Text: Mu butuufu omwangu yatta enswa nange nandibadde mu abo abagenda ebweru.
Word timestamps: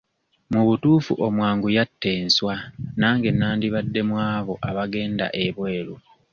Mu 0.51 0.61
butuufu 0.67 1.11
omwangu 1.27 1.67
yatta 1.77 2.09
enswa 2.21 2.55
nange 2.99 3.29
nandibadde 3.33 4.01
mu 4.09 4.15
abo 4.33 4.53
abagenda 4.69 5.25
ebweru. 5.45 5.95